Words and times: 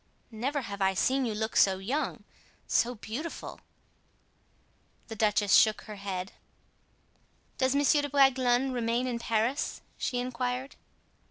Never 0.31 0.61
have 0.61 0.81
I 0.81 0.95
seen 0.95 1.25
you 1.27 1.35
look 1.35 1.55
so 1.55 1.77
young, 1.77 2.23
so 2.65 2.95
beautiful!" 2.95 3.61
The 5.09 5.15
duchess 5.15 5.53
shook 5.53 5.81
her 5.81 5.97
head. 5.97 6.31
"Does 7.59 7.75
Monsieur 7.75 8.01
de 8.01 8.09
Bragelonne 8.09 8.71
remain 8.71 9.05
in 9.05 9.19
Paris?" 9.19 9.81
she 9.99 10.17
inquired. 10.17 10.75